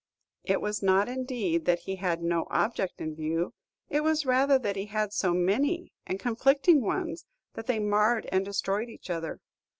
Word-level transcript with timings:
It 0.43 0.61
was 0.61 0.81
not, 0.81 1.07
indeed, 1.07 1.65
that 1.65 1.81
he 1.81 1.97
had 1.97 2.23
no 2.23 2.47
object 2.49 2.99
in 2.99 3.13
view. 3.13 3.53
It 3.87 4.01
was 4.03 4.25
rather 4.25 4.57
that 4.57 4.75
he 4.75 4.87
had 4.87 5.13
so 5.13 5.31
many 5.31 5.93
and 6.07 6.19
conflicting 6.19 6.81
ones 6.81 7.27
that 7.53 7.67
they 7.67 7.77
marred 7.77 8.27
and 8.31 8.43
destroyed 8.43 8.89
each 8.89 9.11
other. 9.11 9.41